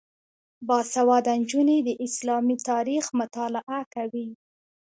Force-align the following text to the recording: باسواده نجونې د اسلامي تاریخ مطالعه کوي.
باسواده 0.67 1.33
نجونې 1.41 1.77
د 1.83 1.89
اسلامي 2.07 2.55
تاریخ 2.69 3.03
مطالعه 3.19 3.81
کوي. 3.93 4.27